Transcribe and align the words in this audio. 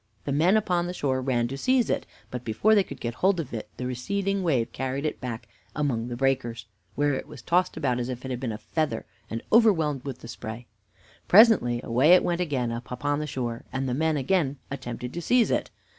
The 0.25 0.31
men 0.31 0.57
upon 0.57 0.87
the 0.87 0.95
shore 0.95 1.21
ran 1.21 1.47
to 1.49 1.57
seize 1.59 1.87
it, 1.91 2.07
but 2.31 2.43
before 2.43 2.73
they 2.73 2.81
could 2.83 2.99
get 2.99 3.13
hold 3.13 3.39
of 3.39 3.53
it 3.53 3.69
the 3.77 3.85
receding 3.85 4.41
wave 4.41 4.71
carried 4.71 5.05
it 5.05 5.21
back 5.21 5.43
again 5.43 5.51
among 5.75 6.07
the 6.07 6.15
breakers, 6.15 6.65
where 6.95 7.13
it 7.13 7.27
was 7.27 7.43
tossed 7.43 7.77
about 7.77 7.99
as 7.99 8.09
if 8.09 8.25
it 8.25 8.31
had 8.31 8.39
been 8.39 8.51
a 8.51 8.57
feather, 8.57 9.05
and 9.29 9.43
overwhelmed 9.51 10.03
with 10.03 10.21
the 10.21 10.27
spray. 10.27 10.65
Presently 11.27 11.81
away 11.83 12.13
it 12.13 12.23
went 12.23 12.41
again 12.41 12.71
up 12.71 12.89
upon 12.89 13.19
the 13.19 13.27
shore, 13.27 13.63
and 13.71 13.87
the 13.87 13.93
men 13.93 14.17
again 14.17 14.57
attempted 14.71 15.13
to 15.13 15.21
seize 15.21 15.51
it. 15.51 15.69